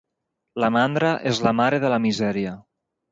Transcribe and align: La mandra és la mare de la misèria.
La 0.63 0.69
mandra 0.77 1.11
és 1.31 1.41
la 1.47 1.53
mare 1.59 1.79
de 1.83 1.91
la 1.95 1.99
misèria. 2.07 2.55